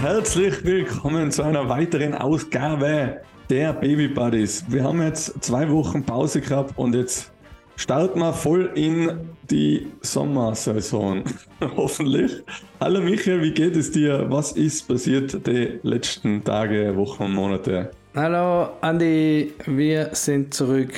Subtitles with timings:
[0.00, 3.20] Herzlich willkommen zu einer weiteren Ausgabe
[3.50, 4.64] der Baby Buddies.
[4.66, 7.30] Wir haben jetzt zwei Wochen Pause gehabt und jetzt
[7.76, 9.10] starten wir voll in
[9.50, 11.22] die Sommersaison.
[11.76, 12.32] Hoffentlich.
[12.80, 14.24] Hallo Michael, wie geht es dir?
[14.30, 17.90] Was ist passiert die letzten Tage, Wochen und Monate?
[18.14, 20.94] Hallo Andi, wir sind zurück.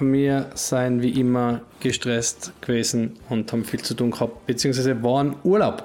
[0.00, 5.84] Wir sind wie immer gestresst gewesen und haben viel zu tun gehabt, beziehungsweise waren Urlaub,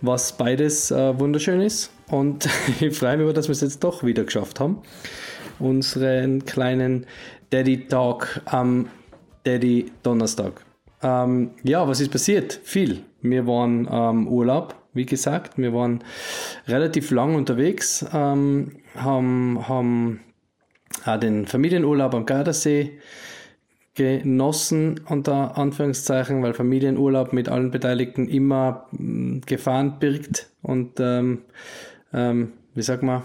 [0.00, 1.90] was beides äh, wunderschön ist.
[2.08, 2.48] Und
[2.80, 4.78] ich freue mich, dass wir es jetzt doch wieder geschafft haben.
[5.58, 7.06] Unseren kleinen
[7.50, 8.88] Daddy Talk am
[9.44, 10.64] Daddy Donnerstag.
[11.02, 12.58] Ähm, ja, was ist passiert?
[12.64, 13.02] Viel.
[13.20, 15.58] Wir waren ähm, Urlaub, wie gesagt.
[15.58, 16.02] Wir waren
[16.66, 20.20] relativ lang unterwegs, ähm, haben, haben
[21.04, 22.98] auch den Familienurlaub am Gardasee
[23.94, 31.42] genossen, unter Anführungszeichen, weil Familienurlaub mit allen Beteiligten immer mm, Gefahren birgt und, ähm,
[32.12, 33.22] ähm, wie sagt man,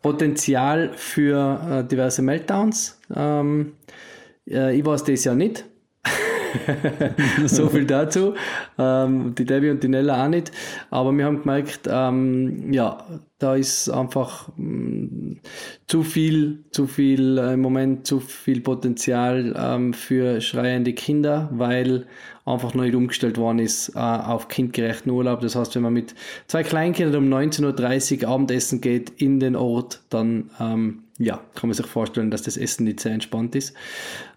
[0.00, 2.98] Potenzial für äh, diverse Meltdowns.
[3.14, 3.74] Ähm,
[4.48, 5.64] äh, ich weiß das ja nicht.
[7.46, 8.34] so viel dazu.
[8.78, 10.52] Ähm, die Debbie und die Nella auch nicht.
[10.90, 13.04] Aber wir haben gemerkt, ähm, ja,
[13.38, 15.40] da ist einfach mh, mm,
[15.86, 22.06] zu viel, zu viel, äh, im Moment zu viel Potenzial ähm, für schreiende Kinder, weil
[22.44, 25.40] einfach noch nicht umgestellt worden ist äh, auf kindgerechten Urlaub.
[25.40, 26.14] Das heißt, wenn man mit
[26.46, 31.74] zwei Kleinkindern um 19.30 Uhr Abendessen geht in den Ort, dann ähm, ja, kann man
[31.74, 33.74] sich vorstellen, dass das Essen nicht sehr entspannt ist.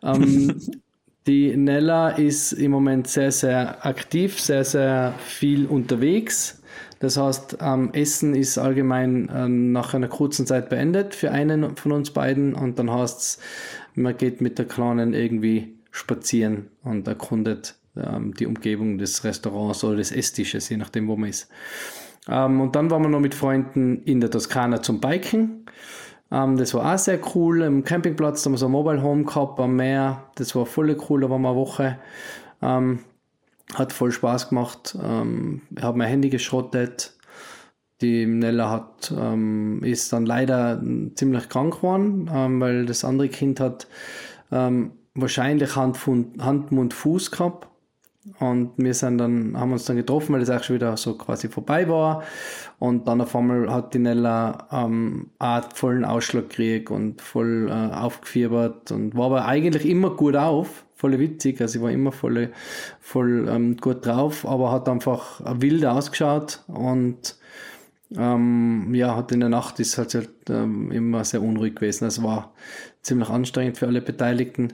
[0.03, 0.59] Ähm,
[1.27, 6.61] Die Nella ist im Moment sehr, sehr aktiv, sehr, sehr viel unterwegs.
[6.99, 11.94] Das heißt, ähm, Essen ist allgemein äh, nach einer kurzen Zeit beendet für einen von
[11.94, 13.39] uns beiden und dann heißt es,
[13.95, 19.97] man geht mit der Kleinen irgendwie spazieren und erkundet ähm, die Umgebung des Restaurants oder
[19.97, 21.50] des Esstisches, je nachdem, wo man ist.
[22.27, 25.66] Ähm, und dann waren wir noch mit Freunden in der Toskana zum Biken.
[26.35, 27.62] Ähm, das war auch sehr cool.
[27.62, 30.23] Im Campingplatz haben wir so ein Mobile Home gehabt am Meer.
[30.35, 31.97] Das war voll cool, da waren wir eine Woche.
[32.62, 33.00] Ähm,
[33.73, 34.97] hat voll Spaß gemacht.
[35.01, 37.13] Ähm, ich habe mein Handy geschrottet.
[38.01, 40.84] Die Nella hat, ähm, ist dann leider
[41.16, 43.88] ziemlich krank geworden, ähm, weil das andere Kind hat
[44.51, 45.97] ähm, wahrscheinlich Hand,
[46.40, 47.69] Hand, Mund, Fuß gehabt
[48.40, 51.47] und wir sind dann, haben uns dann getroffen, weil das auch schon wieder so quasi
[51.47, 52.24] vorbei war.
[52.80, 57.96] Und dann auf einmal hat die Nella ähm, auch vollen Ausschlag gekriegt und voll äh,
[57.96, 60.86] aufgefiebert und war aber eigentlich immer gut auf.
[60.96, 62.52] Voll witzig, also ich war immer voll,
[63.00, 67.38] voll ähm, gut drauf, aber hat einfach wild ausgeschaut und
[68.18, 72.06] ähm, ja, hat in der Nacht ist halt, halt ähm, immer sehr unruhig gewesen.
[72.06, 72.53] Es war
[73.02, 74.74] ziemlich anstrengend für alle Beteiligten.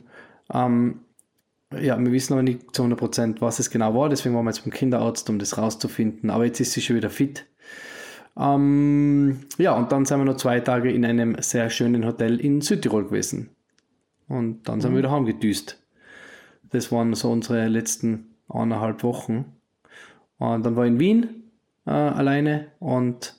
[0.54, 1.02] Ähm,
[1.80, 4.64] ja, wir wissen aber nicht zu 100% was es genau war, deswegen waren wir jetzt
[4.64, 6.30] beim Kinderarzt, um das rauszufinden.
[6.30, 7.46] Aber jetzt ist sie schon wieder fit.
[8.38, 12.62] Ähm, ja, und dann sind wir noch zwei Tage in einem sehr schönen Hotel in
[12.62, 13.50] Südtirol gewesen.
[14.28, 14.96] Und dann sind mhm.
[14.96, 15.78] wir wieder heimgedüst.
[16.72, 19.46] Das waren so unsere letzten eineinhalb Wochen.
[20.38, 21.44] Und dann war ich in Wien
[21.86, 23.36] äh, alleine und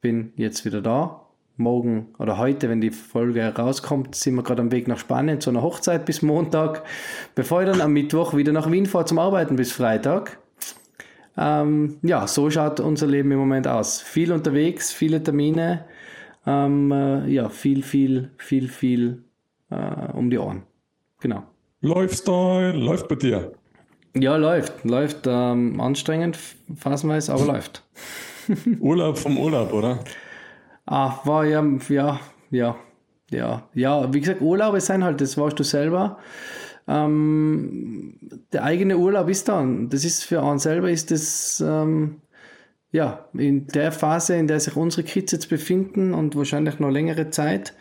[0.00, 1.27] bin jetzt wieder da
[1.58, 5.50] morgen oder heute, wenn die Folge rauskommt, sind wir gerade am Weg nach Spanien zu
[5.50, 6.84] einer Hochzeit bis Montag,
[7.34, 10.38] bevor ich dann am Mittwoch wieder nach Wien fahre zum Arbeiten bis Freitag.
[11.36, 14.00] Ähm, ja, so schaut unser Leben im Moment aus.
[14.00, 15.84] Viel unterwegs, viele Termine,
[16.46, 19.22] ähm, äh, ja, viel, viel, viel, viel
[19.70, 20.62] äh, um die Ohren.
[21.20, 21.42] Genau.
[21.80, 22.70] Läuft's da?
[22.70, 23.52] Läuft bei dir?
[24.16, 24.84] Ja, läuft.
[24.84, 26.38] Läuft ähm, anstrengend,
[26.74, 27.84] phasenweise, aber läuft.
[28.80, 30.00] Urlaub vom Urlaub, oder?
[30.90, 32.18] Ah, war ja, ja,
[32.50, 32.76] ja,
[33.30, 34.14] ja, ja.
[34.14, 36.18] Wie gesagt, Urlaube sein halt, das weißt du selber.
[36.86, 38.14] Ähm,
[38.54, 39.90] der eigene Urlaub ist dann.
[39.90, 42.22] Das ist für einen selber ist das, ähm,
[42.90, 47.28] ja, in der Phase, in der sich unsere Kids jetzt befinden und wahrscheinlich noch längere
[47.28, 47.74] Zeit,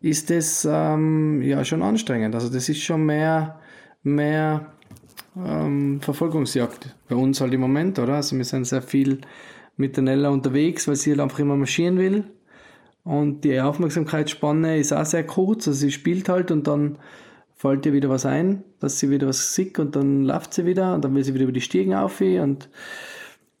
[0.00, 2.34] ist das ähm, ja schon anstrengend.
[2.34, 3.60] Also das ist schon mehr,
[4.02, 4.72] mehr
[5.36, 8.14] ähm, Verfolgungsjagd bei uns halt im Moment, oder?
[8.14, 9.20] Also wir sind sehr viel
[9.76, 12.24] mit der Nella unterwegs, weil sie halt einfach immer marschieren will.
[13.04, 15.68] Und die Aufmerksamkeitsspanne ist auch sehr kurz.
[15.68, 16.98] Also sie spielt halt und dann
[17.54, 20.94] fällt ihr wieder was ein, dass sie wieder was sieht und dann läuft sie wieder
[20.94, 22.68] und dann will sie wieder über die Stiegen auf und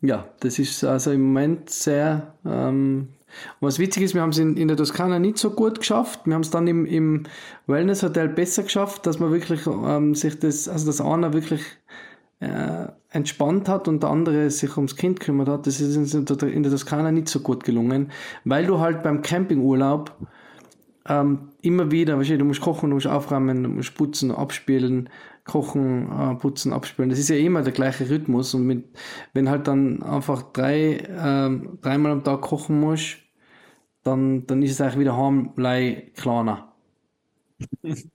[0.00, 2.34] ja, das ist also im Moment sehr.
[2.44, 3.08] Ähm,
[3.60, 6.20] was witzig ist, wir haben es in, in, der Toskana nicht so gut geschafft.
[6.24, 7.24] Wir haben es dann im, im
[7.66, 11.62] Wellness Hotel besser geschafft, dass man wirklich ähm, sich das, also dass einer wirklich
[12.44, 16.72] äh, entspannt hat und der andere sich ums Kind kümmert hat, das ist in der
[16.72, 18.10] Toskana nicht so gut gelungen,
[18.44, 20.16] weil du halt beim Campingurlaub
[21.06, 25.10] ähm, immer wieder, weißt du, du musst kochen, du musst aufräumen, du musst putzen, abspielen,
[25.44, 27.10] Kochen, äh, Putzen, Abspülen.
[27.10, 28.54] Das ist ja immer der gleiche Rhythmus.
[28.54, 28.84] Und mit,
[29.34, 33.18] wenn halt dann einfach drei, ähm, dreimal am Tag kochen musst,
[34.02, 36.72] dann, dann ist es eigentlich wieder heimlei kleiner.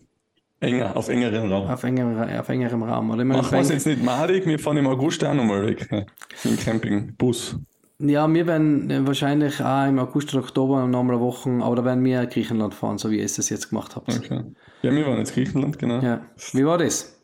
[0.62, 1.68] Enger, auf engeren Raum.
[1.70, 3.12] Auf engerem, auf engerem Raum.
[3.12, 3.24] Oder?
[3.24, 5.88] Meine, Ach, was jetzt nicht madig, wir fahren im August auch nochmal weg.
[5.90, 6.04] ja.
[6.44, 7.58] Im Campingbus.
[8.02, 12.04] Ja, wir werden äh, wahrscheinlich auch im August oder Oktober nochmal Wochen, aber da werden
[12.04, 14.10] wir Griechenland fahren, so wie ihr es jetzt gemacht habt.
[14.10, 14.42] Okay.
[14.82, 16.00] Ja, wir waren jetzt Griechenland, genau.
[16.00, 16.22] Ja.
[16.54, 17.20] Wie war das?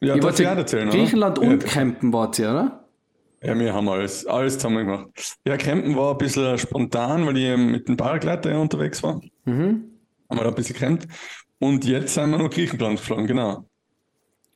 [0.00, 0.96] Ja, ich ja auch erzählen, oder?
[0.96, 2.84] Griechenland ja, und Campen wart ihr, oder?
[3.42, 5.36] Ja, wir haben alles, alles zusammen gemacht.
[5.46, 9.20] Ja, Campen war ein bisschen spontan, weil ich mit dem Paragleiter ja unterwegs war.
[9.44, 9.84] Mhm.
[10.28, 11.06] Haben wir da ein bisschen gecampt.
[11.60, 13.64] Und jetzt sind wir nach Griechenland geflogen, genau.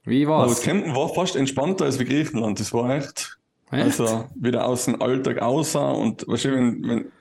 [0.05, 0.63] Wie Aber das war's?
[0.63, 2.59] Campen war fast entspannter als wie Griechenland.
[2.61, 3.39] Das war echt,
[3.71, 3.85] Echt?
[4.01, 7.13] also wieder aus dem Alltag außer und wahrscheinlich, wenn, wenn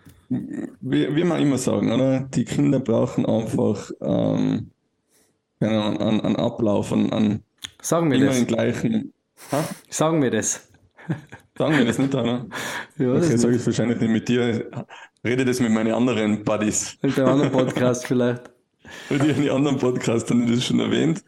[0.81, 2.21] wie, wie wir immer sagen, oder?
[2.21, 4.71] Die Kinder brauchen einfach ähm,
[5.59, 7.43] Ahnung, einen, einen Ablauf, einen, einen
[7.81, 8.37] Sagen wir immer das.
[8.37, 9.13] den gleichen.
[9.51, 9.63] Ha?
[9.89, 10.67] Sagen wir das.
[11.57, 12.47] Sagen wir das nicht, oder?
[12.97, 14.69] Ja, das Okay, sage ich wahrscheinlich nicht mit dir.
[15.23, 16.97] Rede das mit meinen anderen Buddies.
[17.01, 18.52] mit dem anderen Podcast vielleicht.
[19.09, 21.23] Bei dir in die anderen Podcasts haben die das schon erwähnt.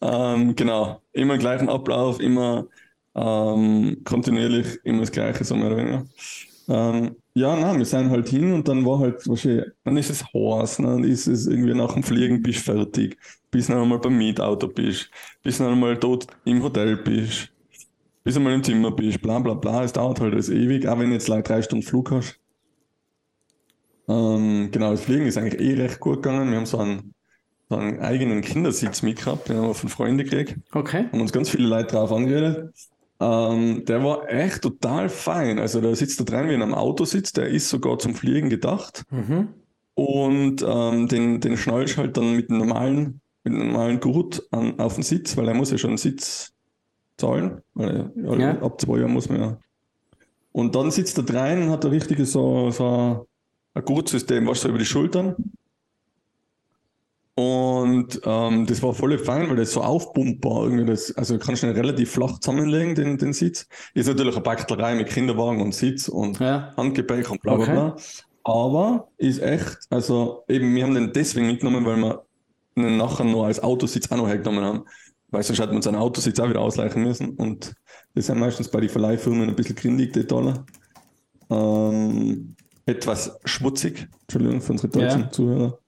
[0.00, 2.66] Ähm, genau, immer gleichen Ablauf, immer
[3.14, 6.04] ähm, kontinuierlich, immer das Gleiche, so mehr oder weniger.
[6.68, 10.24] Ähm, ja, nein, wir sind halt hin und dann war halt wahrscheinlich, dann ist es
[10.32, 13.18] Horst, ne, dann ist es irgendwie nach dem Fliegen bist fertig,
[13.50, 15.10] bis noch einmal beim Mietauto bist,
[15.42, 17.50] bis noch einmal dort im Hotel bist,
[18.24, 20.98] bis du mal im Zimmer bist, bla bla bla, es dauert halt alles ewig, auch
[21.00, 22.39] wenn du jetzt like drei Stunden Flug hast.
[24.08, 26.50] Ähm, genau, das Fliegen ist eigentlich eh recht gut gegangen.
[26.50, 27.14] Wir haben so einen,
[27.68, 30.56] so einen eigenen Kindersitz mitgehabt, den haben wir von Freunden gekriegt.
[30.72, 31.06] Okay.
[31.12, 32.72] Haben uns ganz viele Leute drauf angeredet.
[33.20, 35.58] Ähm, der war echt total fein.
[35.58, 38.48] Also da sitzt da drin wie in einem Auto sitzt, der ist sogar zum Fliegen
[38.48, 39.04] gedacht.
[39.10, 39.48] Mhm.
[39.94, 44.80] Und ähm, den, den schnallst halt dann mit einem normalen, mit einem normalen Gurt an,
[44.80, 46.54] auf den Sitz, weil er muss ja schon einen Sitz
[47.18, 47.60] zahlen.
[47.74, 49.58] Weil ja, ab zwei Jahren muss man ja.
[50.52, 53.28] Und dann sitzt er drein und hat ein richtiges so, so
[53.74, 55.36] ein Gurtsystem, was so über die Schultern.
[57.34, 61.68] Und ähm, das war voll fein, weil das so aufpumpbar irgendwie das, also kannst du
[61.68, 63.66] ihn relativ flach zusammenlegen, den, den Sitz.
[63.94, 66.74] Ist natürlich eine Bakterei mit Kinderwagen und Sitz und Ja.
[66.76, 67.72] Handgepäck und bla bla Okay.
[67.72, 67.96] bla.
[68.42, 72.24] Aber ist echt, also eben, wir haben den deswegen mitgenommen, weil wir
[72.76, 74.84] ihn nachher noch als Autositz auch noch hergenommen haben.
[75.28, 77.36] Weil sonst hätten wir uns einen Autositz auch wieder ausleichen müssen.
[77.36, 77.74] Und
[78.14, 80.66] das sind meistens bei den Verleihfirmen ein bisschen grindig, die Dollar.
[81.48, 82.54] Ähm,
[82.90, 85.30] etwas schmutzig, Entschuldigung für unsere deutschen Ja.
[85.30, 85.78] Zuhörer.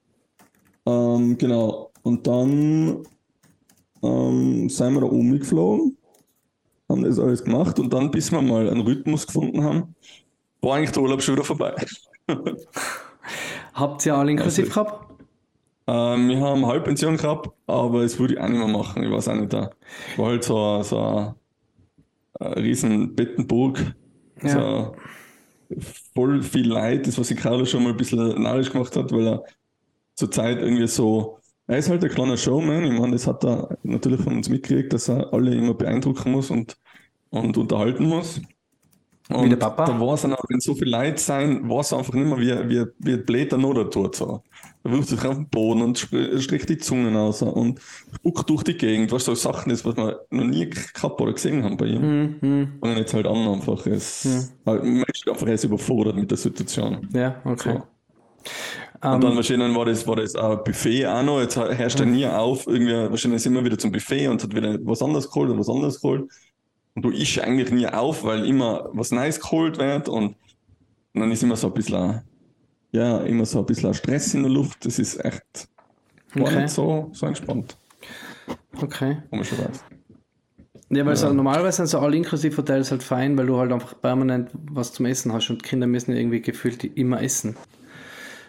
[0.87, 1.91] Ähm, genau.
[2.03, 3.05] Und dann
[4.03, 5.97] ähm, sind wir da umgeflogen,
[6.89, 9.95] haben das alles gemacht und dann, bis wir mal einen Rhythmus gefunden haben,
[10.61, 11.75] war eigentlich der Urlaub schon wieder vorbei.
[13.75, 15.09] Habt ihr alle inklusiv Also- gehabt?
[15.89, 19.03] Ähm, wir haben Halbpension gehabt, aber das würde ich auch nicht mehr machen.
[19.03, 19.71] Ich weiß auch nicht, da
[20.17, 21.35] war halt so, so eine,
[22.39, 23.93] eine riesen Bettenburg.
[24.43, 24.49] Ja.
[24.49, 24.97] So
[26.15, 29.27] voll viel Leid, das was sich Carlo schon mal ein bisschen narrisch gemacht hat, weil
[29.27, 29.45] er
[30.15, 33.79] zur Zeit irgendwie so, er ist halt ein kleiner Showman, ich meine, das hat er
[33.83, 36.77] natürlich von uns mitgekriegt, dass er alle immer beeindrucken muss und,
[37.31, 38.41] und unterhalten muss.
[39.29, 39.87] Und Wie der Papa?
[39.87, 42.39] Da war es dann auch, wenn so viele Leute sein, war es einfach nicht mehr,
[42.39, 44.17] wie, wie, wie ein Blätter noch da tut.
[44.17, 44.43] So.
[44.83, 47.81] Da wirft sich auf den Boden und streckt die Zungen aus und
[48.15, 51.63] spuckt durch die Gegend, was so Sachen ist, was wir noch nie gehabt oder gesehen
[51.63, 52.03] haben bei ihm.
[52.03, 52.37] Mhm.
[52.41, 52.73] mhm.
[52.81, 53.87] Und jetzt halt an einfach.
[53.87, 57.09] Es, halt, man ist einfach erst überfordert mit der Situation.
[57.13, 57.75] Ja, okay.
[57.75, 57.83] So.
[59.09, 61.41] Und dann wahrscheinlich war das, war das auch ein Buffet auch noch.
[61.41, 62.69] Jetzt herrscht er nie auf.
[62.69, 65.69] Irgendwie, wahrscheinlich sind wir wieder zum Buffet und hat wieder was anderes geholt und was
[65.69, 66.31] anderes geholt.
[66.95, 70.37] Und du isch eigentlich nie auf, weil immer was Neues geholt wird und,
[71.15, 72.21] und dann ist immer so ein bisschen,
[72.93, 74.85] ja, immer so ein bisschen Stress in der Luft.
[74.85, 75.69] Das ist echt,
[76.35, 76.63] war Okay.
[76.63, 77.79] nicht so, so entspannt,
[78.83, 79.23] Okay.
[79.31, 79.81] komischerweise.
[80.91, 84.93] Ja, weil so, normalerweise sind so All-Inklusiv-Hotels halt fein, weil du halt einfach permanent was
[84.93, 87.57] zum Essen hast und Kinder müssen irgendwie gefühlt immer essen.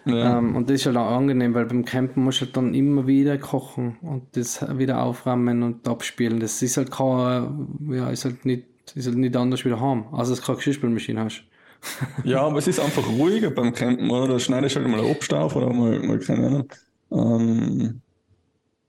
[0.06, 0.38] Ja.
[0.38, 3.06] Ähm, und das ist halt auch angenehm, weil beim Campen musst du halt dann immer
[3.06, 6.40] wieder kochen und das wieder aufräumen und abspielen.
[6.40, 10.04] Das ist halt kein, ja, ist halt nicht, ist halt nicht anders wie daheim.
[10.12, 11.44] Also, dass du keine Geschirrspülmaschine hast.
[12.24, 14.26] Ja, aber es ist einfach ruhiger beim Campen, oder?
[14.26, 16.72] Da schneidest du halt mal einen Obst auf oder mal, mal keine Ahnung.
[17.12, 18.00] Ähm,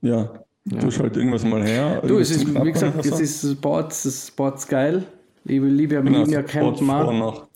[0.01, 0.31] ja,
[0.63, 2.01] du tust halt irgendwas mal her.
[2.07, 3.49] Du, es ist, wie gesagt, es so.
[3.49, 5.03] ist Bad, das ist geil.
[5.43, 7.47] Ich liebe ja, Genau, ja Campen vor und nach.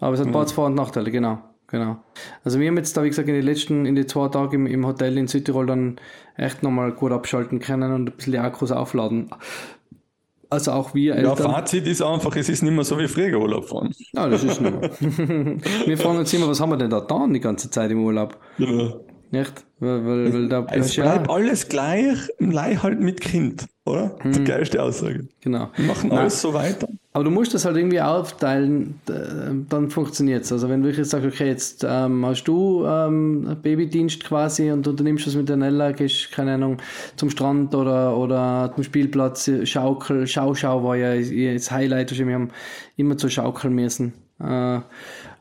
[0.00, 1.38] Aber es hat Bad Vor- und Nachteile, genau.
[1.70, 1.96] Genau.
[2.44, 4.66] Also wir haben jetzt da, wie gesagt, in den letzten, in den zwei Tagen im,
[4.66, 5.96] im Hotel in Südtirol dann
[6.36, 9.30] echt nochmal gut abschalten können und ein bisschen die Akkus aufladen.
[10.50, 11.52] Also auch wir Ja, Eltern.
[11.52, 13.92] Fazit ist einfach, es ist nicht mehr so wie früher Urlaub fahren.
[14.12, 14.90] Ja, das ist nicht mehr.
[15.86, 18.36] wir fragen uns immer, was haben wir denn da getan die ganze Zeit im Urlaub?
[18.58, 19.04] Genau.
[19.30, 19.64] Nicht?
[19.78, 24.16] Weil, weil, weil da es bleibt ja alles gleich, Leih halt mit Kind, oder?
[24.24, 24.32] Mhm.
[24.32, 25.28] Die geilste Aussage.
[25.40, 25.70] Genau.
[25.76, 26.18] Wir machen Nein.
[26.18, 26.88] alles so weiter.
[27.12, 30.52] Aber du musst das halt irgendwie aufteilen, dann funktioniert es.
[30.52, 35.26] Also wenn du wirklich sagst, okay, jetzt ähm, hast du ähm, Babydienst quasi und unternimmst
[35.26, 36.76] das mit der Nella, gehst, keine Ahnung,
[37.16, 41.16] zum Strand oder, oder zum Spielplatz, Schaukel, Schau, Schau war ja
[41.52, 42.50] das Highlight, wir haben
[42.96, 44.12] immer zur Schaukel müssen.
[44.38, 44.80] Äh,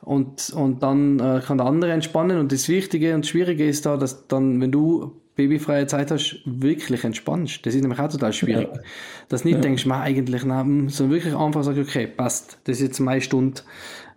[0.02, 3.96] und, und dann äh, kann der andere entspannen und das Wichtige und Schwierige ist da,
[3.96, 7.66] dass dann, wenn du babyfreie Zeit hast, wirklich entspannst.
[7.66, 8.68] Das ist nämlich auch total schwierig.
[8.74, 8.82] Ja.
[9.30, 9.62] Dass nicht ja.
[9.62, 13.22] denkst, man eigentlich, na, hm, sondern wirklich einfach sagst, okay, passt, das ist jetzt meine
[13.22, 13.62] Stunde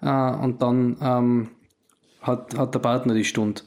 [0.00, 1.48] äh, und dann ähm,
[2.20, 3.62] hat, hat der Partner die Stunde.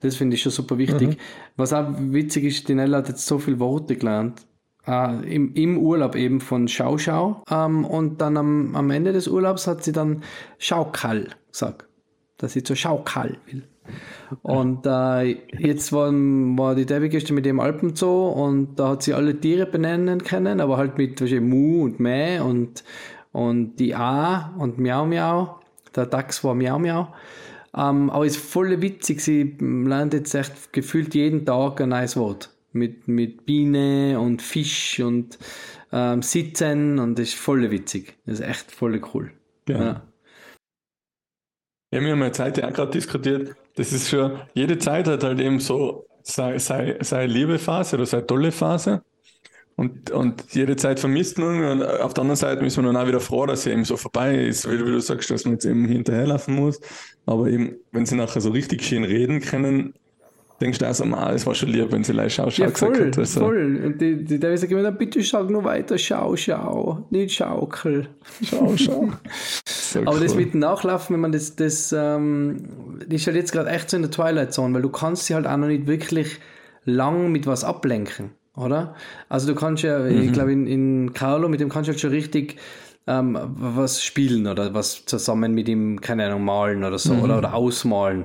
[0.00, 1.10] Das finde ich schon super wichtig.
[1.10, 1.16] Mhm.
[1.56, 4.44] Was auch witzig ist, die Nella hat jetzt so viele Worte gelernt.
[4.84, 7.44] Äh, im, im Urlaub eben von Schau Schau.
[7.48, 10.24] Ähm, und dann am, am Ende des Urlaubs hat sie dann
[10.58, 11.86] Schaukall gesagt.
[12.36, 13.62] Dass sie zur Schaukall will.
[14.42, 19.14] Und äh, jetzt war, war die Debbie gestern mit dem Alpenzoo und da hat sie
[19.14, 22.84] alle Tiere benennen können, aber halt mit Mu und Mäh und,
[23.32, 25.60] und die A und Miau Miau.
[25.94, 27.14] Der Dachs war Miau Miau.
[27.76, 32.16] Ähm, aber es ist voll witzig, sie lernt jetzt echt gefühlt jeden Tag ein neues
[32.16, 32.50] Wort.
[32.72, 35.38] Mit, mit Biene und Fisch und
[35.92, 38.16] ähm, Sitzen und das ist voll witzig.
[38.26, 39.30] Das ist echt voll cool.
[39.68, 39.80] Ja.
[39.80, 40.02] ja.
[41.92, 43.56] Ja, wir haben ja Zeit auch gerade diskutiert.
[43.76, 48.26] Das ist schon, jede Zeit hat halt eben so seine, seine, seine Liebephase oder seine
[48.26, 49.02] tolle Phase.
[49.76, 51.62] Und, und jede Zeit vermisst man.
[51.62, 53.98] Und auf der anderen Seite müssen wir dann auch wieder froh, dass sie eben so
[53.98, 56.80] vorbei ist, wie, wie du sagst, dass man jetzt eben hinterherlaufen muss.
[57.26, 59.92] Aber eben, wenn sie nachher so richtig schön reden können,
[60.60, 62.70] denkst du auch so, ah, es war schon lieb, wenn sie leicht schau, schau ja,
[62.70, 63.18] voll, gesagt hat.
[63.18, 63.40] Also.
[63.40, 68.08] Voll, und die, die, sagen immer, bitte sag nur weiter, schau, schau, nicht schaukel.
[68.42, 69.08] Schau, schau.
[69.66, 70.20] so Aber cool.
[70.20, 72.68] das mit dem Nachlaufen, wenn man das, das, ähm,
[73.06, 75.34] das ist halt jetzt gerade echt so in der Twilight Zone, weil du kannst sie
[75.34, 76.38] halt auch noch nicht wirklich
[76.84, 78.94] lang mit was ablenken, oder?
[79.28, 80.22] Also du kannst ja, mhm.
[80.22, 82.56] ich glaube in, in Carlo, mit dem kannst du halt schon richtig
[83.06, 87.22] ähm, was spielen oder was zusammen mit ihm, keine Ahnung, malen oder so, mhm.
[87.22, 88.24] oder, oder ausmalen.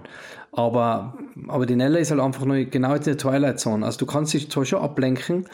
[0.51, 1.17] Aber,
[1.47, 3.85] aber die Nella ist halt einfach nur genau in der Twilight Zone.
[3.85, 5.45] Also du kannst dich zwar schon ablenken,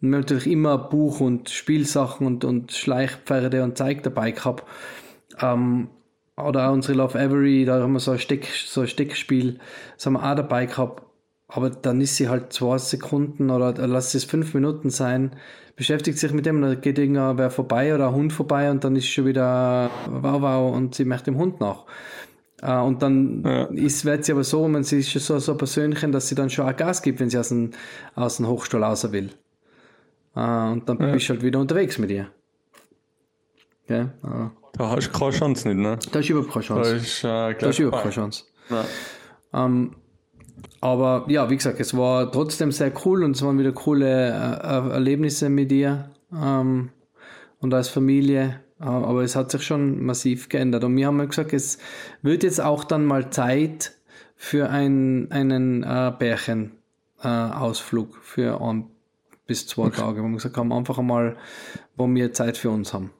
[0.00, 4.64] wir haben natürlich immer Buch und Spielsachen und, und Schleichpferde und Zeig dabei gehabt.
[5.40, 5.88] Ähm,
[6.38, 9.58] oder auch unsere Love Avery, da haben wir so ein, Steck, so ein Steckspiel,
[9.96, 11.02] das haben wir auch dabei gehabt.
[11.48, 15.36] Aber dann ist sie halt zwei Sekunden oder lass es fünf Minuten sein,
[15.76, 19.08] beschäftigt sich mit dem, dann geht irgendwer vorbei oder ein Hund vorbei und dann ist
[19.08, 21.84] schon wieder wow wow und sie macht dem Hund nach.
[22.62, 23.64] Uh, und dann ja.
[23.66, 26.50] ist, wird sie aber so, man sie ist schon so, so persönlich, dass sie dann
[26.50, 27.70] schon auch Gas gibt, wenn sie aus dem,
[28.14, 29.30] aus dem Hochstuhl raus will.
[30.36, 31.12] Uh, und dann ja.
[31.12, 32.28] bist du halt wieder unterwegs mit ihr.
[33.84, 34.08] Okay?
[34.22, 34.50] Uh.
[34.74, 35.98] Da hast du keine Chance nicht, ne?
[36.12, 36.90] Da ist überhaupt keine Chance.
[36.90, 38.44] Da ist, äh, da ist überhaupt keine Chance.
[38.68, 38.78] Um,
[39.52, 39.96] ähm,
[40.80, 44.90] aber ja, wie gesagt, es war trotzdem sehr cool und es waren wieder coole äh,
[44.92, 46.90] Erlebnisse mit ihr ähm,
[47.58, 48.60] und als Familie.
[48.80, 50.84] Aber es hat sich schon massiv geändert.
[50.84, 51.78] Und wir haben gesagt, es
[52.22, 53.92] wird jetzt auch dann mal Zeit
[54.36, 58.86] für ein, einen äh, Bärchen-Ausflug äh, für ein
[59.46, 59.90] bis zwei.
[59.90, 61.36] Tage, wo wir gesagt haben, einfach einmal,
[61.96, 63.10] wo wir Zeit für uns haben.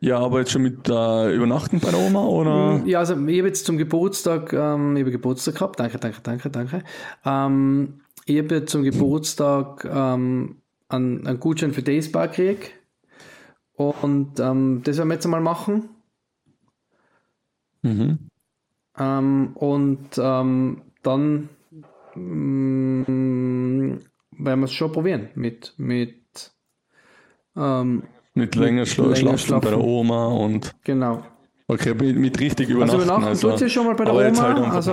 [0.00, 2.82] Ja, aber jetzt schon mit äh, Übernachten bei der Oma, oder?
[2.84, 6.50] Ja, also ich habe jetzt zum Geburtstag, ähm, ich habe Geburtstag gehabt, danke, danke, danke,
[6.50, 6.82] danke.
[7.24, 10.56] Ähm, ich habe zum Geburtstag ähm,
[10.88, 12.72] einen, einen Gutschein für Days Bar gekriegt
[13.74, 15.88] und ähm, das werden wir jetzt mal machen.
[17.82, 18.28] Mhm.
[18.98, 21.48] Ähm, und ähm, dann
[22.14, 23.98] mm,
[24.38, 26.52] werden wir es schon probieren mit, mit,
[27.56, 30.74] ähm, mit länger, Schla länger schlafen, schlafen bei der Oma und.
[30.84, 31.24] Genau.
[31.72, 33.00] Okay, mit, mit richtig übernachten.
[33.00, 34.42] Also übernachten also, tut sie schon mal bei der Oma.
[34.42, 34.92] Halt also,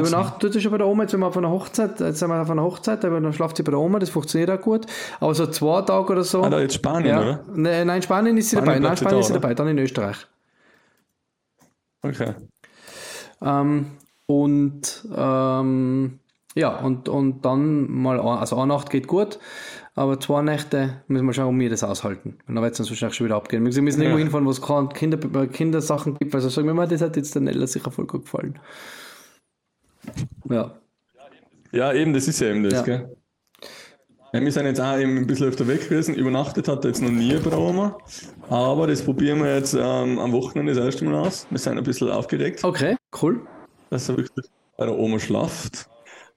[0.00, 2.28] übernachten tut sie schon bei der Oma, jetzt sind wir auf einer Hochzeit, jetzt sind
[2.28, 4.86] wir auf einer Hochzeit, aber dann schlaft sie bei der Oma, das funktioniert auch gut.
[5.20, 6.42] Aber so zwei Tage oder so.
[6.42, 7.20] Ah, da jetzt Spanien, ja.
[7.20, 7.44] oder?
[7.54, 8.88] Ne, nein, Spanien ist sie Spanien dabei.
[8.88, 10.26] Nein, Spanien da, ist sie dabei, dann in Österreich.
[12.02, 12.34] Okay.
[13.42, 13.86] Ähm,
[14.26, 16.18] und ähm,
[16.56, 19.38] ja, und, und dann mal, also eine Nacht geht gut.
[19.98, 22.36] Aber zwei Nächte müssen wir schauen, ob wir das aushalten.
[22.46, 23.64] Und dann wird es uns wahrscheinlich schon wieder abgehen.
[23.64, 24.24] Wir müssen irgendwo ja.
[24.24, 26.34] hinfahren, wo es keine Kinder, Kindersachen gibt.
[26.34, 28.58] Also sagen wir mal, das hat jetzt der Nella sicher voll gut gefallen.
[30.50, 30.74] Ja.
[31.72, 32.82] Ja, eben, das ist ja eben das, ja.
[32.82, 33.16] gell?
[34.34, 36.14] Ja, wir sind jetzt auch eben ein bisschen öfter weg gewesen.
[36.14, 37.96] Übernachtet hat er jetzt noch nie bei der Oma.
[38.50, 41.46] Aber das probieren wir jetzt ähm, am Wochenende das erste Mal aus.
[41.48, 42.62] Wir sind ein bisschen aufgeregt.
[42.62, 43.40] Okay, cool.
[43.88, 45.88] Dass er wirklich bei der Oma schlaft.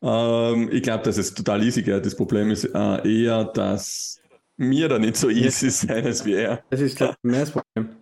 [0.02, 2.06] Ähm, ich glaube, dass es total easy geht.
[2.06, 4.20] Das Problem ist äh, eher, dass
[4.58, 6.64] mir da nicht so easy sein als wie er.
[6.70, 7.96] Das ist, glaube ich, mehr das Problem.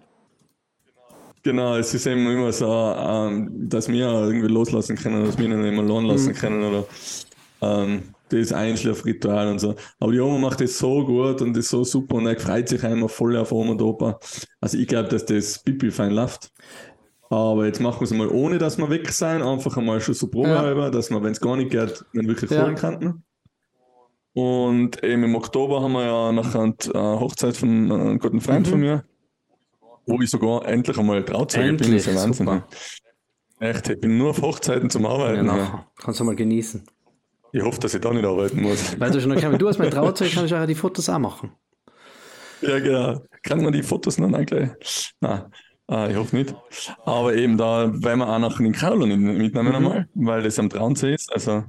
[1.43, 5.63] Genau, es ist eben immer so, ähm, dass wir irgendwie loslassen können, dass wir ihn
[5.63, 6.35] immer lohnen lassen mhm.
[6.35, 6.85] können oder
[7.61, 9.75] ähm, das Einschlafritual und so.
[9.99, 12.83] Aber die Oma macht das so gut und ist so super und er freut sich
[12.83, 14.19] einmal voll auf Oma und Opa.
[14.59, 16.51] Also ich glaube, dass das Pipi fein läuft.
[17.29, 20.27] Aber jetzt machen wir es mal ohne, dass wir weg sein, einfach einmal schon so
[20.27, 20.89] Probe ja.
[20.89, 22.63] dass wir, wenn es gar nicht geht, dann wirklich ja.
[22.63, 23.23] holen könnten.
[24.33, 28.67] Und eben im Oktober haben wir ja nachher eine äh, Hochzeit von einem guten Freund
[28.67, 28.71] mhm.
[28.71, 29.03] von mir,
[30.05, 31.77] wo ich sogar endlich einmal Trauzeuge bin.
[31.77, 32.45] Das ist ja Wahnsinn.
[32.45, 32.67] Super.
[33.59, 35.47] Echt, ich bin nur auf Hochzeiten zum Arbeiten.
[35.47, 36.85] Ja, Kannst du mal genießen.
[37.51, 38.95] Ich hoffe, dass ich da nicht arbeiten muss.
[38.99, 41.51] Weil du schon noch du hast mein Trauzeug, kannst du auch die Fotos auch machen.
[42.61, 43.21] Ja, genau.
[43.43, 44.69] Kann man die Fotos noch eigentlich?
[45.19, 45.45] Nein,
[45.87, 46.55] ah, ich hoffe nicht.
[47.05, 49.75] Aber eben da, weil wir auch noch den Kaulo mitnehmen mhm.
[49.75, 51.63] einmal, weil das am Traunsee ist, also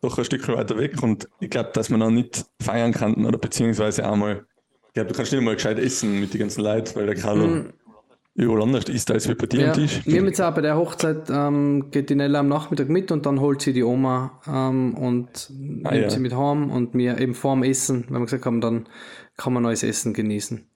[0.00, 3.38] doch ein Stück weiter weg und ich glaube, dass man dann nicht feiern kann oder
[3.38, 4.46] beziehungsweise einmal,
[4.88, 7.46] ich glaube, du kannst nicht mal gescheit essen mit den ganzen Leuten, weil der Kaulo
[7.46, 7.72] mhm
[8.34, 10.00] überall anders ist als wie bei dir ja, am Tisch.
[10.04, 13.26] Wir haben jetzt auch bei der Hochzeit, ähm, geht die Nella am Nachmittag mit und
[13.26, 15.50] dann holt sie die Oma ähm, und
[15.84, 16.10] ah, nimmt ja.
[16.10, 18.88] sie mit heim und mir eben vorm Essen, wenn wir gesagt haben, dann
[19.36, 20.66] kann man neues Essen genießen.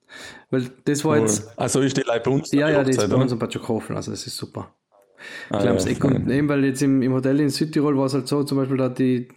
[0.51, 1.23] Weil das war cool.
[1.23, 1.59] jetzt.
[1.59, 2.53] Also ist die bei uns?
[2.53, 4.73] Ja, ja, die ist bei uns ein paar Schokofeln, also das ist super.
[5.51, 8.45] Ah, ja, und eben, weil jetzt im, im Hotel in Südtirol war es halt so,
[8.45, 9.29] zum Beispiel, da die,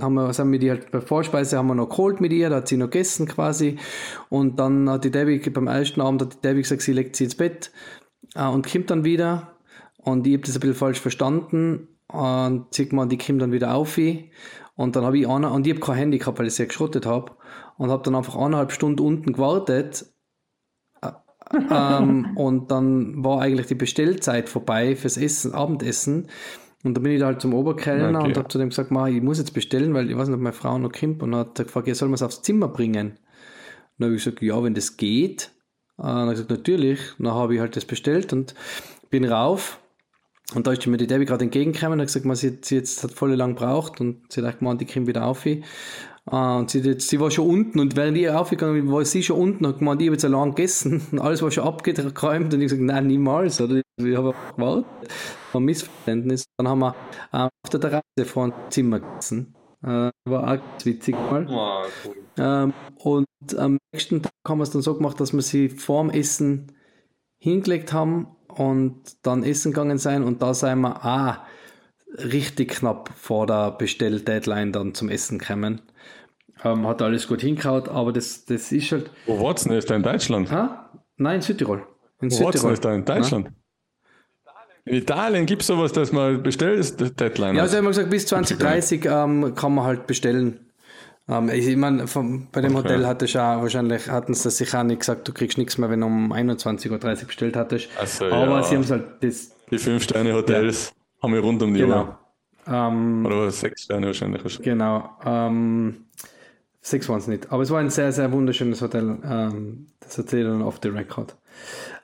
[0.00, 2.56] haben wir, haben wir die halt bei Vorspeise haben wir noch geholt mit ihr, da
[2.56, 3.78] hat sie noch gegessen quasi.
[4.28, 7.24] Und dann hat die Debbie, beim ersten Abend hat die Debbie gesagt, sie legt sie
[7.24, 7.70] ins Bett
[8.34, 9.54] äh, und kommt dann wieder.
[9.98, 11.88] Und ich habe das ein bisschen falsch verstanden.
[12.08, 13.98] Und sieht man, die kommt dann wieder auf.
[14.76, 17.06] Und dann habe ich eine, und ich habe kein Handy gehabt, weil ich sie geschrottet
[17.06, 17.32] habe.
[17.76, 20.06] Und habe dann einfach eineinhalb Stunden unten gewartet
[21.70, 26.28] ähm, und dann war eigentlich die Bestellzeit vorbei fürs Essen, Abendessen.
[26.82, 28.28] Und dann bin ich da halt zum Oberkellner okay.
[28.28, 30.52] und habe zu dem gesagt, ich muss jetzt bestellen, weil ich weiß nicht, ob meine
[30.52, 31.22] Frau noch kommt.
[31.22, 33.12] Und dann hat er gefragt, ja, soll man es aufs Zimmer bringen?
[33.12, 33.18] Und
[33.98, 35.50] dann habe ich gesagt, ja, wenn das geht.
[35.96, 37.00] Und dann habe ich gesagt, natürlich.
[37.18, 38.54] Und dann habe ich halt das bestellt und
[39.08, 39.80] bin rauf.
[40.54, 43.02] Und da ist mir die Debbie gerade entgegengekommen und hat gesagt, man, sie, sie jetzt
[43.02, 45.46] hat voll lang gebraucht und sie hat gemeint, die kommt wieder auf.
[46.30, 49.38] Uh, und sie, sie war schon unten und während ich aufgegangen bin, war sie schon
[49.38, 52.70] unten und gemeint, ich habe jetzt allein gegessen und alles war schon abgeräumt und ich
[52.70, 53.82] gesagt, nein, niemals, oder?
[53.98, 54.86] Ich habe gewartet.
[55.52, 56.44] War ein Missverständnis.
[56.56, 56.94] Dann haben wir
[57.34, 59.54] uh, auf der Terrasse vor dem Zimmer gegessen.
[59.82, 61.46] Uh, war auch ganz witzig mal.
[61.46, 62.72] Oh, cool.
[63.04, 66.08] uh, und am nächsten Tag haben wir es dann so gemacht, dass wir sie vorm
[66.08, 66.72] Essen
[67.38, 71.36] hingelegt haben und dann essen gegangen sein und da sind wir auch
[72.18, 75.82] richtig knapp vor der Bestell-Deadline dann zum Essen gekommen.
[76.62, 79.10] Ähm, hat alles gut hingehauen, aber das, das ist halt.
[79.26, 79.72] Wo es denn?
[79.72, 80.50] Ist da in Deutschland?
[80.50, 80.90] Ha?
[81.16, 81.86] Nein, in Südtirol.
[82.20, 82.70] In Wo es denn?
[82.70, 83.46] Ist da in Deutschland?
[83.46, 83.52] Ja?
[84.86, 87.56] In Italien gibt es sowas, dass man bestellt, ist Deadline.
[87.56, 90.60] Ja, also haben wir gesagt, bis 2030 ähm, kann man halt bestellen.
[91.26, 92.04] Ähm, ich meine,
[92.52, 92.88] bei dem okay.
[92.88, 95.88] Hotel hatte ich auch, wahrscheinlich hatten sie sich auch nicht gesagt, du kriegst nichts mehr,
[95.88, 97.88] wenn du um 21.30 Uhr bestellt hattest.
[98.04, 98.62] So, aber ja.
[98.62, 99.52] sie haben es halt das.
[99.70, 101.03] Die Fünf-Sterne-Hotels ja.
[101.24, 102.04] Haben wir rund um die genau.
[102.04, 102.18] Uhr.
[102.66, 104.62] Ähm, Oder sechs Sterne wahrscheinlich.
[104.62, 105.10] Genau.
[105.24, 106.04] Ähm,
[106.80, 107.52] sechs waren es nicht.
[107.52, 109.18] Aber es war ein sehr, sehr wunderschönes Hotel.
[109.24, 111.36] Ähm, das erzähle dann off the record.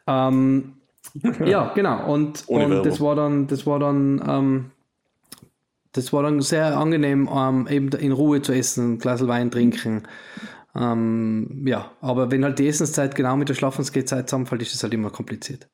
[0.06, 0.74] Ähm,
[1.44, 2.12] ja, genau.
[2.12, 4.70] Und, und das war dann, das war dann, ähm,
[5.92, 10.04] das war dann sehr angenehm, ähm, eben in Ruhe zu essen, ein Glas Wein trinken.
[10.74, 14.94] Ähm, ja, aber wenn halt die Essenszeit genau mit der Schlafensgehzeit zusammenfällt, ist das halt
[14.94, 15.68] immer kompliziert.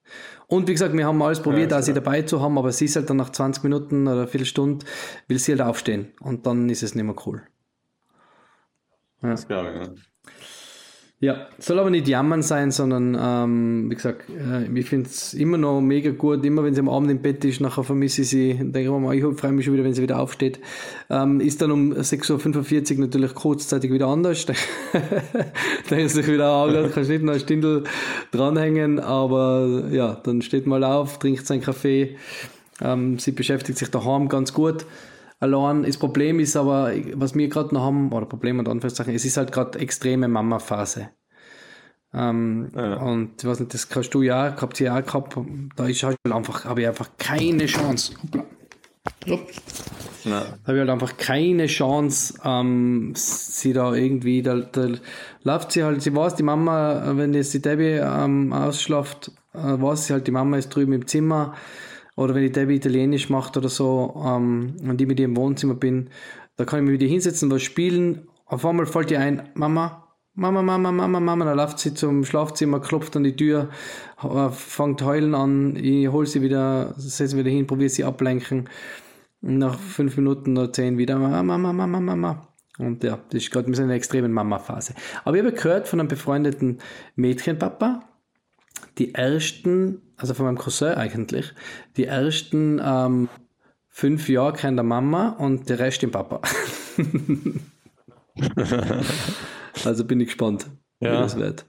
[0.46, 2.86] Und wie gesagt, wir haben alles probiert, ja, da sie dabei zu haben, aber sie
[2.86, 4.86] ist halt dann nach 20 Minuten oder eine Stunde,
[5.28, 7.42] will sie halt aufstehen und dann ist es nicht mehr cool.
[9.22, 9.30] Ja.
[9.30, 9.94] Das glaube ich, ja.
[11.18, 15.56] Ja, soll aber nicht jammern sein, sondern ähm, wie gesagt, äh, ich finde es immer
[15.56, 16.44] noch mega gut.
[16.44, 18.52] Immer wenn sie am Abend im Bett ist, nachher vermisse ich sie.
[18.52, 20.60] Denke ich mal, ich freue mich schon wieder, wenn sie wieder aufsteht.
[21.08, 24.44] Ähm, ist dann um 6.45 Uhr natürlich kurzzeitig wieder anders.
[25.88, 27.84] dann ist sich wieder an, kannst nicht noch ein Stindel
[28.30, 32.18] dranhängen, aber ja, dann steht mal auf, trinkt seinen Kaffee.
[32.82, 34.84] Ähm, sie beschäftigt sich daheim ganz gut
[35.38, 35.82] allein.
[35.82, 39.36] Das Problem ist aber, was wir gerade noch haben, oder Problem und Anführungszeichen, es ist
[39.36, 41.10] halt gerade extreme Mama-Phase.
[42.14, 42.94] Ähm, ja.
[42.96, 45.36] Und ich weiß nicht, das kannst du ja, habt ihr ja gehabt,
[45.76, 48.14] da ist halt einfach, habe ich einfach keine Chance.
[49.26, 49.36] Ja.
[50.24, 54.88] Da habe ich halt einfach keine Chance, ähm, sie da irgendwie, da, da
[55.42, 60.06] läuft sie halt, sie weiß, die Mama, wenn jetzt die Debbie ähm, ausschlaft, äh, weiß
[60.06, 61.54] sie halt, die Mama ist drüben im Zimmer,
[62.16, 65.74] oder wenn die Debbie Italienisch macht oder so ähm, und ich mit ihr im Wohnzimmer
[65.74, 66.10] bin,
[66.56, 68.28] da kann ich mich wieder hinsetzen, was spielen.
[68.46, 72.80] Auf einmal fällt ihr ein, Mama, Mama, Mama, Mama, Mama, dann läuft sie zum Schlafzimmer,
[72.80, 73.68] klopft an die Tür,
[74.22, 78.68] äh, fängt heulen an, ich hole sie wieder, setze sie wieder hin, probiere sie ablenken.
[79.42, 82.48] Nach fünf Minuten oder zehn wieder, Mama, Mama, Mama, Mama.
[82.78, 84.94] Und ja, das ist gerade in einer extremen Mama-Phase.
[85.24, 86.78] Aber ich habe gehört von einem befreundeten
[87.14, 88.00] Mädchenpapa,
[88.98, 91.52] die ersten, also von meinem Cousin eigentlich,
[91.96, 93.28] die ersten ähm,
[93.88, 96.40] fünf Jahre kennt der Mama und der Rest den Papa.
[99.84, 100.66] also bin ich gespannt,
[101.00, 101.12] Ja.
[101.12, 101.66] wie das wird.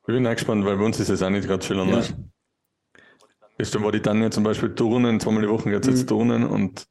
[0.00, 2.14] Ich bin auch gespannt, weil bei uns ist es auch nicht gerade viel anders.
[3.58, 5.96] Gestern war die Tanja zum Beispiel turnen, zweimal die Woche geht sie Mhm.
[5.96, 6.86] jetzt turnen und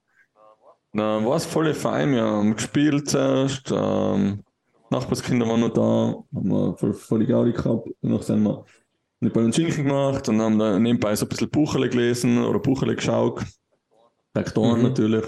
[0.94, 2.12] na, war es voll fein.
[2.14, 4.44] Wir haben gespielt zuerst, ähm,
[4.90, 7.90] Nachbarskinder waren noch da, haben wir voll, voll die Gaudi gehabt.
[8.02, 8.66] Danach sind wir
[9.22, 12.60] eine Ball und Schinken gemacht und haben da nebenbei so ein bisschen Bucherle gelesen oder
[12.60, 13.44] Bucherle geschaut.
[14.36, 14.84] Rektoren Mhm.
[14.84, 15.26] natürlich.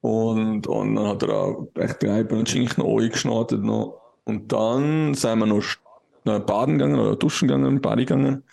[0.00, 4.00] Und, und dann hat er auch echt drei Ball und Schinken angeschnarrt noch.
[4.24, 5.64] Und dann sind wir noch
[6.26, 8.44] äh, baden gegangen oder duschen gegangen, Badi gegangen.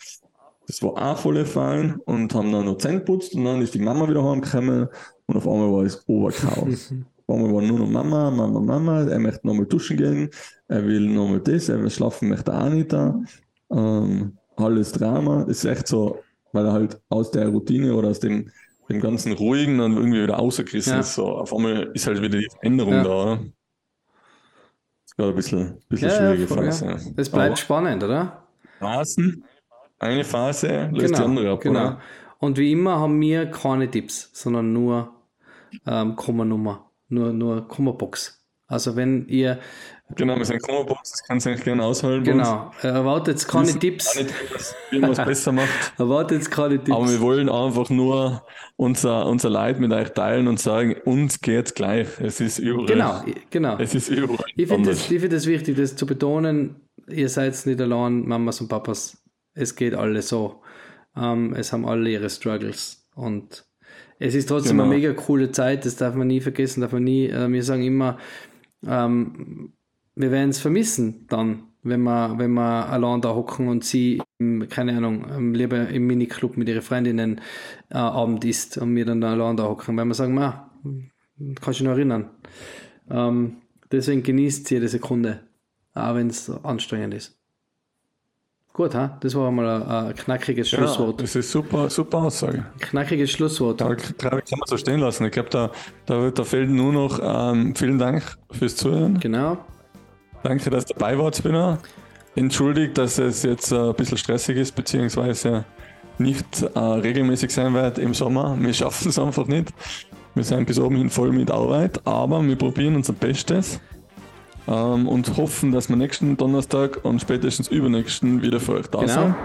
[0.67, 3.79] Das war auch voll fein und haben dann noch Zähne geputzt und dann ist die
[3.79, 4.88] Mama wieder heimgekommen
[5.27, 6.93] und auf einmal war es Oberchaos.
[7.27, 10.29] einmal war nur noch Mama, Mama, Mama, er möchte nochmal duschen gehen,
[10.67, 13.19] er will nochmal das, er will schlafen möchte auch nicht da.
[13.71, 18.49] Ähm, alles Drama, ist echt so, weil er halt aus der Routine oder aus dem,
[18.89, 20.99] dem ganzen Ruhigen dann irgendwie wieder rausgerissen Ja.
[20.99, 21.15] ist.
[21.15, 23.03] So, auf einmal ist halt wieder die Veränderung Ja.
[23.03, 23.39] da, oder?
[25.17, 26.85] Gerade ein bisschen, bisschen Ja, ja, schwierige voll, Phase.
[26.85, 26.95] ja.
[27.15, 28.43] Es bleibt Aber spannend, oder?
[28.79, 29.43] Phasen,
[29.99, 31.79] eine Phase löst die andere ab, genau.
[31.79, 32.01] oder?
[32.39, 35.13] Und wie immer haben wir keine Tipps, sondern nur
[35.85, 38.41] ähm, Kommanummer, nur, nur Kommabox.
[38.67, 39.59] Also wenn ihr,
[40.15, 42.01] Genau, wir sind Kommabox, das kannst du eigentlich gerne uns.
[42.01, 44.33] genau, äh, erwartet keine Tipps, nicht,
[44.91, 45.93] irgendwas besser macht.
[45.97, 46.91] erwartet keine Tipps.
[46.95, 48.43] Aber wir wollen einfach nur
[48.75, 52.07] unser, unser Leid mit euch teilen und sagen, uns geht's gleich.
[52.19, 52.85] Es ist überall.
[52.85, 53.77] Genau, genau.
[53.79, 54.45] Es ist überall.
[54.55, 56.75] Ich finde es find es wichtig, das zu betonen.
[57.07, 59.17] Ihr seid nicht allein, Mamas und Papas.
[59.55, 60.61] Es geht alle so.
[61.15, 63.07] Ähm, es haben alle ihre Struggles.
[63.15, 63.64] Und
[64.19, 64.84] es ist trotzdem Genau.
[64.84, 65.86] eine mega coole Zeit.
[65.86, 66.82] Das darf man nie vergessen.
[66.82, 68.17] Darf man nie, äh, wir sagen immer,
[68.88, 69.73] ähm,
[70.15, 74.67] wir werden es vermissen dann, wenn wir, wenn wir allein da hocken und sie, im,
[74.69, 77.41] keine Ahnung, ähm, lieber im Miniclub mit ihren Freundinnen
[77.89, 80.71] äh, Abend isst und wir dann da allein da hocken, weil wir sagen, ma,
[81.62, 82.30] kannst du dich noch erinnern.
[83.10, 83.58] Ähm,
[83.91, 85.41] deswegen genießt jede Sekunde,
[85.93, 87.38] auch wenn es anstrengend ist.
[88.75, 89.17] Gut, ha?
[89.21, 91.21] das war mal ein, ein knackiges Ja, Schlusswort.
[91.21, 92.65] das ist super, super Aussage.
[92.81, 93.79] Knackiges Schlusswort.
[93.79, 95.23] Da glaube ich, kann man so stehen lassen.
[95.23, 95.71] Ich glaube, da,
[96.05, 99.17] da, da fehlt nur noch ähm, vielen Dank fürs Zuhören.
[99.21, 99.57] Genau.
[100.43, 101.77] Danke, dass ihr dabei wart, Spinner.
[102.35, 105.63] Entschuldigt, dass es jetzt äh, ein bisschen stressig ist, beziehungsweise
[106.17, 108.57] nicht äh, regelmäßig sein wird im Sommer.
[108.59, 109.69] Wir schaffen es einfach nicht.
[110.33, 113.79] Wir sind bis oben hin voll mit Arbeit, aber wir probieren unser Bestes
[114.67, 119.13] ähm, und hoffen, dass wir nächsten Donnerstag und spätestens übernächsten wieder für euch da Genau.
[119.13, 119.36] sind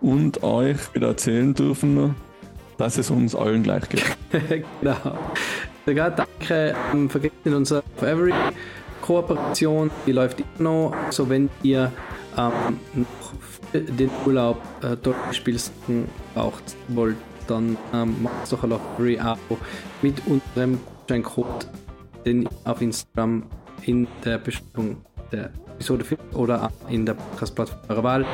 [0.00, 2.14] und euch wieder erzählen dürfen,
[2.78, 4.04] dass es uns allen gleich geht.
[4.80, 4.96] genau.
[5.86, 6.74] Sogar danke.
[6.92, 8.28] Ähm, vergesst nicht unsere Forever
[9.02, 9.90] Kooperation.
[10.06, 10.92] Die läuft immer noch.
[11.06, 11.92] Also wenn ihr
[12.36, 12.52] ähm,
[12.94, 13.32] noch
[13.72, 19.56] für den Urlaub äh, dort Spielsachen braucht wollt, dann ähm, macht doch ein Lottery Abo
[20.02, 21.68] mit unserem Gutscheincode,
[22.24, 23.44] den ihr auf Instagram
[23.84, 28.26] in der Beschreibung der Episode oder in der Podcast-Plattform eurer Wahl,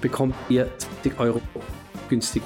[0.00, 0.68] bekommt ihr
[1.02, 1.40] 20 Euro
[2.08, 2.42] günstig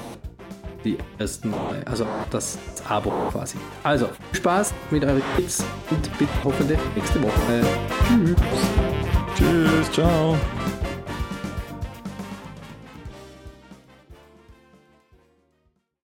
[0.84, 1.52] die ersten.
[1.86, 3.56] Also das Abo quasi.
[3.82, 7.64] Also, Spaß mit euren Kids und bis hoffentlich nächste Woche.
[9.34, 10.36] Tschüss, ciao.